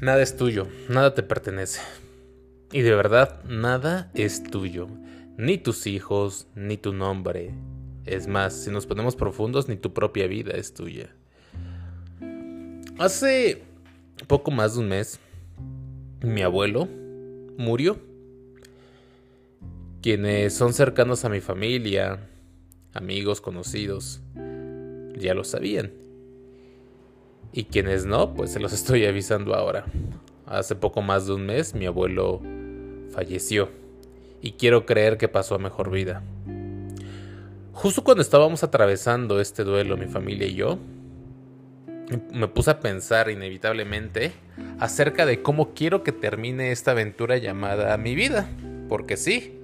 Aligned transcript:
Nada 0.00 0.22
es 0.22 0.36
tuyo, 0.36 0.66
nada 0.88 1.14
te 1.14 1.22
pertenece. 1.22 1.80
Y 2.72 2.82
de 2.82 2.94
verdad, 2.94 3.42
nada 3.44 4.10
es 4.14 4.42
tuyo. 4.42 4.88
Ni 5.36 5.58
tus 5.58 5.86
hijos, 5.86 6.48
ni 6.54 6.76
tu 6.76 6.92
nombre. 6.92 7.54
Es 8.04 8.26
más, 8.26 8.52
si 8.54 8.70
nos 8.70 8.86
ponemos 8.86 9.16
profundos, 9.16 9.68
ni 9.68 9.76
tu 9.76 9.94
propia 9.94 10.26
vida 10.26 10.52
es 10.52 10.74
tuya. 10.74 11.14
Hace 12.98 13.62
poco 14.26 14.50
más 14.50 14.74
de 14.74 14.80
un 14.80 14.88
mes, 14.88 15.20
mi 16.22 16.42
abuelo 16.42 16.88
murió. 17.56 17.98
Quienes 20.02 20.54
son 20.54 20.74
cercanos 20.74 21.24
a 21.24 21.28
mi 21.28 21.40
familia, 21.40 22.28
amigos, 22.92 23.40
conocidos, 23.40 24.20
ya 25.16 25.34
lo 25.34 25.44
sabían. 25.44 25.92
Y 27.56 27.66
quienes 27.66 28.04
no, 28.04 28.34
pues 28.34 28.50
se 28.50 28.58
los 28.58 28.72
estoy 28.72 29.06
avisando 29.06 29.54
ahora. 29.54 29.84
Hace 30.44 30.74
poco 30.74 31.02
más 31.02 31.28
de 31.28 31.34
un 31.34 31.46
mes 31.46 31.72
mi 31.72 31.86
abuelo 31.86 32.42
falleció 33.12 33.70
y 34.42 34.52
quiero 34.52 34.84
creer 34.86 35.18
que 35.18 35.28
pasó 35.28 35.54
a 35.54 35.58
mejor 35.58 35.92
vida. 35.92 36.24
Justo 37.72 38.02
cuando 38.02 38.22
estábamos 38.22 38.64
atravesando 38.64 39.40
este 39.40 39.62
duelo 39.62 39.96
mi 39.96 40.06
familia 40.06 40.48
y 40.48 40.54
yo, 40.54 40.80
me 42.32 42.48
puse 42.48 42.72
a 42.72 42.80
pensar 42.80 43.30
inevitablemente 43.30 44.32
acerca 44.80 45.24
de 45.24 45.40
cómo 45.40 45.74
quiero 45.74 46.02
que 46.02 46.10
termine 46.10 46.72
esta 46.72 46.90
aventura 46.90 47.36
llamada 47.36 47.96
mi 47.98 48.16
vida. 48.16 48.48
Porque 48.88 49.16
sí, 49.16 49.60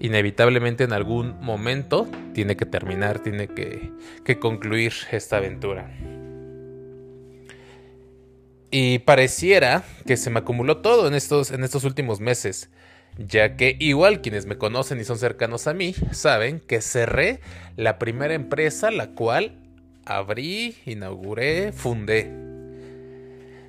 inevitablemente 0.00 0.84
en 0.84 0.92
algún 0.92 1.40
momento 1.40 2.06
tiene 2.34 2.58
que 2.58 2.66
terminar, 2.66 3.20
tiene 3.20 3.48
que, 3.48 3.90
que 4.22 4.38
concluir 4.38 4.92
esta 5.10 5.38
aventura. 5.38 5.90
Y 8.76 8.98
pareciera 8.98 9.84
que 10.04 10.16
se 10.16 10.30
me 10.30 10.40
acumuló 10.40 10.78
todo 10.78 11.06
en 11.06 11.14
estos, 11.14 11.52
en 11.52 11.62
estos 11.62 11.84
últimos 11.84 12.18
meses, 12.18 12.70
ya 13.16 13.54
que 13.54 13.76
igual 13.78 14.20
quienes 14.20 14.46
me 14.46 14.58
conocen 14.58 14.98
y 14.98 15.04
son 15.04 15.16
cercanos 15.16 15.68
a 15.68 15.74
mí 15.74 15.94
saben 16.10 16.58
que 16.58 16.80
cerré 16.80 17.38
la 17.76 18.00
primera 18.00 18.34
empresa 18.34 18.90
la 18.90 19.10
cual 19.10 19.52
abrí, 20.04 20.74
inauguré, 20.86 21.70
fundé. 21.70 22.28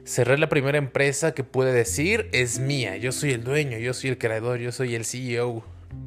Cerré 0.05 0.39
la 0.39 0.49
primera 0.49 0.79
empresa 0.79 1.35
que 1.35 1.43
pude 1.43 1.71
decir 1.71 2.27
es 2.31 2.57
mía, 2.57 2.97
yo 2.97 3.11
soy 3.11 3.29
el 3.33 3.43
dueño, 3.43 3.77
yo 3.77 3.93
soy 3.93 4.09
el 4.09 4.17
creador, 4.17 4.57
yo 4.57 4.71
soy 4.71 4.95
el 4.95 5.05
CEO. 5.05 5.63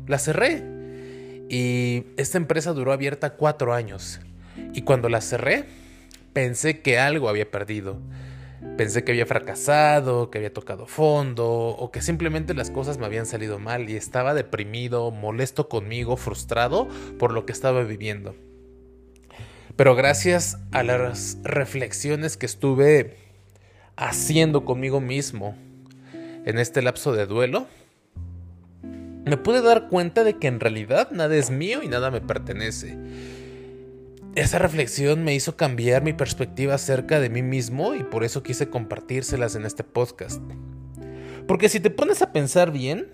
La 0.09 0.19
cerré. 0.19 0.65
Y 1.49 2.03
esta 2.17 2.37
empresa 2.37 2.73
duró 2.73 2.93
abierta 2.93 3.35
cuatro 3.35 3.75
años. 3.75 4.19
Y 4.75 4.83
cuando 4.83 5.09
la 5.09 5.21
cerré, 5.21 5.67
pensé 6.33 6.81
que 6.81 6.99
algo 6.99 7.29
había 7.29 7.49
perdido 7.49 8.01
Pensé 8.77 9.05
que 9.05 9.13
había 9.13 9.27
fracasado, 9.27 10.31
que 10.31 10.39
había 10.39 10.53
tocado 10.53 10.87
fondo 10.87 11.47
o 11.47 11.91
que 11.93 12.03
simplemente 12.03 12.55
las 12.55 12.71
cosas 12.71 12.99
me 12.99 13.07
habían 13.07 13.27
salido 13.27 13.59
mal 13.59 13.89
y 13.89 13.97
estaba 13.97 14.35
deprimido, 14.35 15.11
molesto 15.11 15.69
conmigo, 15.69 16.17
frustrado 16.17 16.89
por 17.19 17.33
lo 17.33 17.47
que 17.47 17.53
estaba 17.53 17.83
viviendo. 17.85 18.35
Pero 19.77 19.95
gracias 19.95 20.59
a 20.73 20.83
las 20.83 21.39
reflexiones 21.45 22.37
que 22.37 22.47
estuve 22.47 23.17
haciendo 23.95 24.65
conmigo 24.65 25.01
mismo 25.01 25.57
en 26.45 26.59
este 26.59 26.83
lapso 26.83 27.13
de 27.13 27.27
duelo, 27.27 27.69
me 29.25 29.37
pude 29.37 29.63
dar 29.63 29.89
cuenta 29.89 30.25
de 30.25 30.39
que 30.39 30.49
en 30.49 30.59
realidad 30.59 31.11
nada 31.13 31.37
es 31.37 31.51
mío 31.51 31.83
y 31.83 31.89
nada 31.89 32.11
me 32.11 32.21
pertenece 32.21 32.97
esa 34.41 34.59
reflexión 34.59 35.25
me 35.25 35.35
hizo 35.35 35.57
cambiar 35.57 36.03
mi 36.03 36.13
perspectiva 36.13 36.75
acerca 36.75 37.21
de 37.21 37.31
mí 37.31 37.43
mismo 37.43 37.95
y 37.95 38.05
por 38.05 38.25
eso 38.25 38.43
quise 38.43 38.69
compartírselas 38.69 39.55
en 39.55 39.65
este 39.65 39.85
podcast. 39.85 40.43
Porque 41.47 41.69
si 41.69 41.81
te 41.81 41.91
pones 41.91 42.23
a 42.23 42.33
pensar 42.33 42.71
bien, 42.71 43.09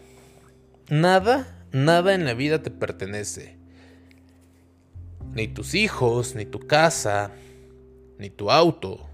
nada, 0.88 1.64
nada 1.72 2.14
en 2.14 2.24
la 2.24 2.34
vida 2.34 2.62
te 2.62 2.70
pertenece. 2.70 3.56
Ni 5.32 5.48
tus 5.48 5.74
hijos, 5.74 6.34
ni 6.34 6.44
tu 6.44 6.60
casa, 6.60 7.30
ni 8.18 8.30
tu 8.30 8.50
auto. 8.50 9.08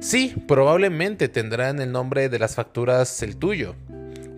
Sí, 0.00 0.34
probablemente 0.46 1.28
tendrán 1.28 1.80
el 1.80 1.92
nombre 1.92 2.28
de 2.28 2.38
las 2.38 2.54
facturas 2.54 3.22
el 3.22 3.36
tuyo. 3.36 3.74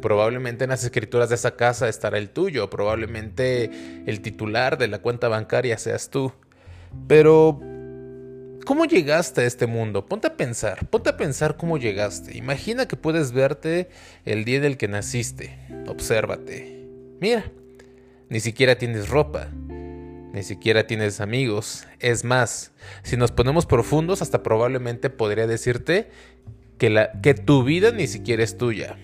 Probablemente 0.01 0.65
en 0.65 0.71
las 0.71 0.85
escrituras 0.85 1.29
de 1.29 1.37
esa 1.37 1.57
casa 1.57 1.89
estará 1.89 2.19
el 2.19 2.31
tuyo. 2.31 2.69
Probablemente 2.69 3.71
el 4.07 4.21
titular 4.21 4.77
de 4.77 4.89
la 4.89 4.99
cuenta 4.99 5.29
bancaria 5.29 5.79
seas 5.79 6.11
tú. 6.11 6.33
Pero, 7.07 7.61
¿cómo 8.65 8.85
llegaste 8.85 9.43
a 9.43 9.45
este 9.45 9.67
mundo? 9.67 10.07
Ponte 10.07 10.29
a 10.29 10.37
pensar, 10.37 10.87
ponte 10.89 11.11
a 11.11 11.17
pensar 11.17 11.57
cómo 11.57 11.79
llegaste. 11.79 12.37
Imagina 12.37 12.87
que 12.87 12.97
puedes 12.97 13.33
verte 13.33 13.89
el 14.25 14.45
día 14.45 14.61
del 14.61 14.77
que 14.77 14.89
naciste. 14.89 15.59
Obsérvate. 15.87 16.87
Mira, 17.21 17.45
ni 18.29 18.41
siquiera 18.41 18.77
tienes 18.77 19.09
ropa, 19.09 19.49
ni 20.33 20.43
siquiera 20.43 20.87
tienes 20.87 21.21
amigos. 21.21 21.87
Es 22.01 22.25
más, 22.25 22.73
si 23.03 23.17
nos 23.17 23.31
ponemos 23.31 23.67
profundos, 23.67 24.23
hasta 24.23 24.43
probablemente 24.43 25.11
podría 25.11 25.47
decirte 25.47 26.11
que, 26.79 26.91
la, 26.91 27.13
que 27.21 27.35
tu 27.35 27.65
vida 27.65 27.93
ni 27.93 28.07
siquiera 28.07 28.43
es 28.43 28.59
tuya. 28.59 28.97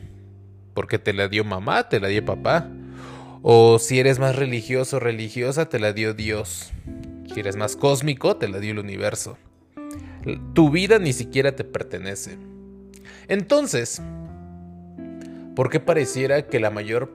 Porque 0.74 0.98
te 0.98 1.12
la 1.12 1.28
dio 1.28 1.44
mamá, 1.44 1.88
te 1.88 2.00
la 2.00 2.08
dio 2.08 2.24
papá. 2.24 2.68
O 3.42 3.78
si 3.78 3.98
eres 3.98 4.18
más 4.18 4.36
religioso 4.36 4.96
o 4.96 5.00
religiosa, 5.00 5.68
te 5.68 5.78
la 5.78 5.92
dio 5.92 6.14
Dios. 6.14 6.72
Si 7.32 7.38
eres 7.38 7.56
más 7.56 7.76
cósmico, 7.76 8.36
te 8.36 8.48
la 8.48 8.58
dio 8.58 8.72
el 8.72 8.80
universo. 8.80 9.38
Tu 10.54 10.70
vida 10.70 10.98
ni 10.98 11.12
siquiera 11.12 11.54
te 11.54 11.64
pertenece. 11.64 12.38
Entonces, 13.28 14.02
¿por 15.54 15.70
qué 15.70 15.78
pareciera 15.78 16.46
que 16.46 16.58
la 16.58 16.70
mayor 16.70 17.12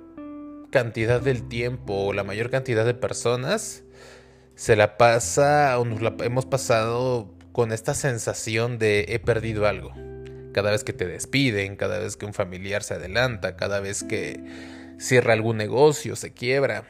cantidad 0.71 1.21
del 1.21 1.47
tiempo 1.47 2.05
o 2.05 2.13
la 2.13 2.23
mayor 2.23 2.49
cantidad 2.49 2.85
de 2.85 2.93
personas 2.93 3.83
se 4.55 4.77
la 4.77 4.97
pasa 4.97 5.77
o 5.79 5.85
nos 5.85 6.01
la 6.01 6.15
hemos 6.23 6.45
pasado 6.45 7.33
con 7.51 7.73
esta 7.73 7.93
sensación 7.93 8.79
de 8.79 9.05
he 9.09 9.19
perdido 9.19 9.67
algo? 9.67 9.91
Cada 10.53 10.71
vez 10.71 10.85
que 10.85 10.93
te 10.93 11.05
despiden, 11.05 11.75
cada 11.75 11.99
vez 11.99 12.15
que 12.15 12.25
un 12.25 12.33
familiar 12.33 12.83
se 12.83 12.93
adelanta, 12.93 13.57
cada 13.57 13.81
vez 13.81 14.05
que 14.05 14.41
cierra 14.97 15.33
algún 15.33 15.57
negocio, 15.57 16.15
se 16.15 16.31
quiebra. 16.31 16.85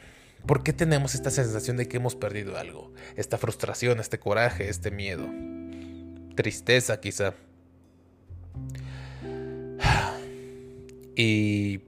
¿Por 0.46 0.62
qué 0.62 0.74
tenemos 0.74 1.16
esta 1.16 1.32
sensación 1.32 1.78
de 1.78 1.88
que 1.88 1.98
hemos 1.98 2.16
perdido 2.16 2.58
algo? 2.58 2.94
Esta 3.16 3.38
frustración, 3.38 4.00
este 4.00 4.20
coraje, 4.20 4.70
este 4.70 4.92
miedo. 4.92 5.28
Tristeza 6.36 7.00
quizá. 7.00 7.34
Y 11.18 11.80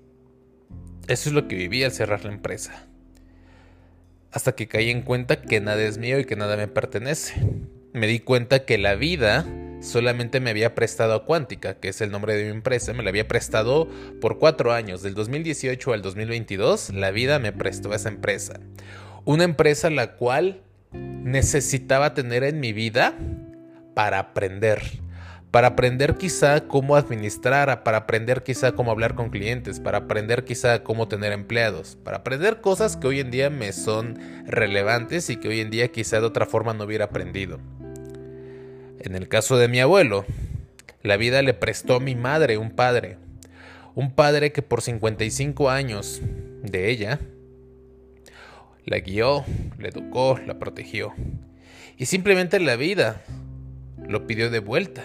eso 1.09 1.27
es 1.27 1.33
lo 1.33 1.49
que 1.49 1.57
viví 1.57 1.83
al 1.83 1.91
cerrar 1.91 2.23
la 2.23 2.31
empresa. 2.31 2.87
Hasta 4.31 4.55
que 4.55 4.69
caí 4.69 4.89
en 4.89 5.01
cuenta 5.01 5.41
que 5.41 5.59
nada 5.59 5.81
es 5.81 5.97
mío 5.97 6.17
y 6.17 6.23
que 6.23 6.37
nada 6.37 6.55
me 6.55 6.69
pertenece. 6.69 7.45
Me 7.91 8.07
di 8.07 8.21
cuenta 8.21 8.63
que 8.63 8.77
la 8.77 8.95
vida 8.95 9.45
solamente 9.81 10.39
me 10.39 10.49
había 10.49 10.75
prestado 10.75 11.13
a 11.13 11.25
Cuántica, 11.25 11.75
que 11.75 11.89
es 11.89 12.01
el 12.01 12.11
nombre 12.11 12.35
de 12.35 12.45
mi 12.45 12.51
empresa, 12.51 12.93
me 12.93 13.03
la 13.03 13.09
había 13.09 13.27
prestado 13.27 13.87
por 14.21 14.39
cuatro 14.39 14.73
años, 14.73 15.01
del 15.01 15.13
2018 15.13 15.93
al 15.93 16.01
2022, 16.01 16.91
la 16.91 17.11
vida 17.11 17.39
me 17.39 17.51
prestó 17.51 17.91
a 17.91 17.95
esa 17.95 18.09
empresa. 18.09 18.59
Una 19.25 19.43
empresa 19.43 19.89
la 19.89 20.15
cual 20.15 20.61
necesitaba 20.91 22.13
tener 22.13 22.43
en 22.43 22.59
mi 22.59 22.73
vida 22.73 23.13
para 23.93 24.19
aprender. 24.19 24.81
Para 25.51 25.69
aprender 25.69 26.17
quizá 26.17 26.67
cómo 26.67 26.95
administrar, 26.95 27.83
para 27.83 27.97
aprender 27.99 28.43
quizá 28.43 28.73
cómo 28.73 28.91
hablar 28.91 29.15
con 29.15 29.29
clientes, 29.29 29.79
para 29.79 29.99
aprender 29.99 30.43
quizá 30.43 30.83
cómo 30.83 31.07
tener 31.07 31.31
empleados, 31.31 31.97
para 32.03 32.17
aprender 32.17 32.61
cosas 32.61 32.97
que 32.97 33.07
hoy 33.07 33.21
en 33.21 33.31
día 33.31 33.49
me 33.49 33.71
son 33.71 34.19
relevantes 34.45 35.29
y 35.29 35.37
que 35.37 35.47
hoy 35.47 35.61
en 35.61 35.69
día 35.69 35.87
quizá 35.87 36.19
de 36.19 36.27
otra 36.27 36.45
forma 36.45 36.73
no 36.73 36.83
hubiera 36.83 37.05
aprendido. 37.05 37.59
En 38.99 39.15
el 39.15 39.27
caso 39.27 39.57
de 39.57 39.67
mi 39.67 39.79
abuelo, 39.79 40.25
la 41.03 41.17
vida 41.17 41.41
le 41.41 41.53
prestó 41.53 41.95
a 41.95 41.99
mi 41.99 42.15
madre 42.15 42.57
un 42.57 42.71
padre. 42.71 43.17
Un 43.95 44.11
padre 44.11 44.51
que 44.51 44.61
por 44.61 44.81
55 44.81 45.69
años 45.69 46.21
de 46.61 46.89
ella 46.89 47.19
la 48.85 48.99
guió, 48.99 49.43
la 49.77 49.89
educó, 49.89 50.39
la 50.45 50.59
protegió. 50.59 51.13
Y 51.97 52.05
simplemente 52.05 52.59
la 52.59 52.75
vida 52.75 53.21
lo 54.07 54.27
pidió 54.27 54.49
de 54.49 54.59
vuelta. 54.59 55.03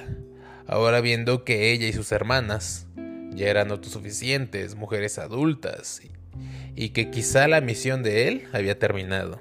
Ahora 0.66 1.00
viendo 1.00 1.44
que 1.44 1.72
ella 1.72 1.86
y 1.88 1.92
sus 1.92 2.12
hermanas 2.12 2.86
ya 3.34 3.48
eran 3.48 3.70
autosuficientes, 3.70 4.74
mujeres 4.74 5.18
adultas, 5.18 6.00
y, 6.74 6.90
que 6.90 7.10
quizá 7.10 7.48
la 7.48 7.60
misión 7.60 8.02
de 8.02 8.28
él 8.28 8.48
había 8.52 8.78
terminado. 8.78 9.40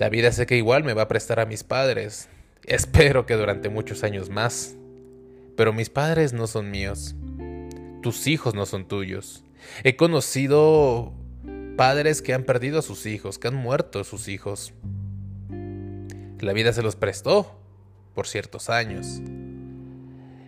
La 0.00 0.08
vida 0.08 0.32
sé 0.32 0.46
que 0.46 0.56
igual 0.56 0.82
me 0.82 0.94
va 0.94 1.02
a 1.02 1.08
prestar 1.08 1.40
a 1.40 1.44
mis 1.44 1.62
padres. 1.62 2.30
Espero 2.64 3.26
que 3.26 3.34
durante 3.34 3.68
muchos 3.68 4.02
años 4.02 4.30
más. 4.30 4.74
Pero 5.58 5.74
mis 5.74 5.90
padres 5.90 6.32
no 6.32 6.46
son 6.46 6.70
míos. 6.70 7.14
Tus 8.00 8.26
hijos 8.26 8.54
no 8.54 8.64
son 8.64 8.88
tuyos. 8.88 9.44
He 9.84 9.96
conocido 9.96 11.12
padres 11.76 12.22
que 12.22 12.32
han 12.32 12.44
perdido 12.44 12.78
a 12.78 12.82
sus 12.82 13.04
hijos, 13.04 13.38
que 13.38 13.48
han 13.48 13.54
muerto 13.56 14.00
a 14.00 14.04
sus 14.04 14.28
hijos. 14.28 14.72
La 16.40 16.54
vida 16.54 16.72
se 16.72 16.80
los 16.80 16.96
prestó 16.96 17.60
por 18.14 18.26
ciertos 18.26 18.70
años. 18.70 19.20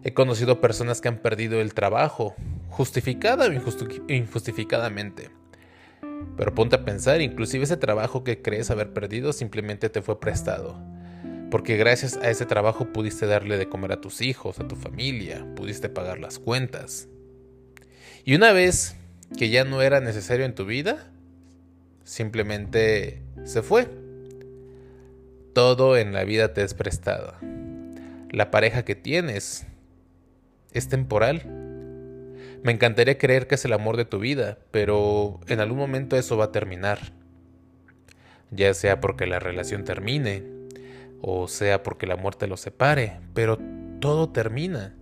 He 0.03 0.15
conocido 0.15 0.63
personas 0.63 1.03
que 1.03 1.09
han 1.09 1.19
perdido 1.19 1.61
el 1.61 1.75
trabajo, 1.75 2.35
justificada 2.71 3.49
o 3.49 3.53
injustificadamente. 4.09 5.42
Pero 6.37 6.55
ponte 6.55 6.77
a 6.77 6.85
pensar, 6.85 7.21
inclusive 7.21 7.65
ese 7.65 7.77
trabajo 7.77 8.25
que 8.25 8.43
crees 8.43 8.71
haber 8.71 8.93
perdido 8.93 9.33
simplemente 9.33 9.89
te 9.89 10.03
fue 10.03 10.21
prestado. 10.21 10.77
Porque 11.51 11.77
gracias 11.77 12.17
a 12.17 12.31
ese 12.31 12.47
trabajo 12.47 12.93
pudiste 12.93 13.27
darle 13.27 13.59
de 13.59 13.69
comer 13.69 13.93
a 13.93 14.01
tus 14.01 14.23
hijos, 14.23 14.59
a 14.59 14.67
tu 14.67 14.75
familia, 14.75 15.47
pudiste 15.55 15.89
pagar 15.89 16.19
las 16.19 16.39
cuentas. 16.39 17.09
Y 18.25 18.35
una 18.35 18.53
vez 18.53 18.97
que 19.37 19.51
ya 19.51 19.65
no 19.65 19.83
era 19.83 20.01
necesario 20.01 20.47
en 20.47 20.55
tu 20.55 20.65
vida, 20.65 21.11
simplemente 22.05 23.23
se 23.45 23.63
fue. 23.63 23.89
Todo 25.53 25.97
en 25.99 26.13
la 26.13 26.25
vida 26.25 26.55
te 26.55 26.63
es 26.63 26.73
prestado. 26.73 27.35
La 28.31 28.51
pareja 28.51 28.85
que 28.85 28.95
tienes 28.95 29.67
es 30.73 30.89
temporal. 30.89 31.62
Me 32.63 32.71
encantaría 32.71 33.19
creer 33.19 33.49
que 33.49 33.57
es 33.57 33.65
el 33.65 33.73
amor 33.73 33.97
de 33.97 34.05
tu 34.05 34.21
vida, 34.21 34.59
pero 34.71 35.41
en 35.49 35.59
algún 35.59 35.79
momento 35.79 36.17
eso 36.17 36.37
va 36.37 36.47
a 36.47 36.53
terminar. 36.53 37.13
Ya 38.53 38.73
sea 38.75 39.01
porque 39.01 39.27
la 39.27 39.41
relación 39.41 39.85
termine, 39.85 40.45
o 41.21 41.49
sea 41.49 41.83
porque 41.83 42.07
la 42.07 42.17
muerte 42.17 42.47
lo 42.47 42.57
separe, 42.57 43.19
pero 43.35 43.59
todo 44.01 44.31
termina 44.31 44.95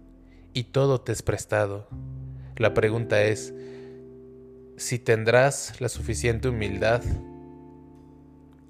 y 0.54 0.64
todo 0.64 1.02
te 1.02 1.12
es 1.12 1.22
prestado. 1.22 1.88
La 2.56 2.72
pregunta 2.72 3.22
es 3.22 3.52
si 4.76 4.98
tendrás 4.98 5.80
la 5.82 5.90
suficiente 5.90 6.48
humildad, 6.48 7.02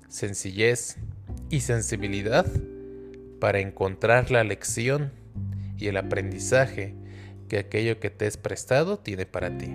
sencillez 0.08 0.96
y 1.48 1.60
sensibilidad 1.60 2.46
para 3.38 3.60
encontrar 3.60 4.32
la 4.32 4.42
lección 4.42 5.12
y 5.78 5.86
el 5.86 5.96
aprendizaje 5.96 6.94
que 7.50 7.58
aquello 7.58 7.98
que 7.98 8.10
te 8.10 8.28
es 8.28 8.36
prestado 8.36 8.96
tiene 8.96 9.26
para 9.26 9.58
ti. 9.58 9.66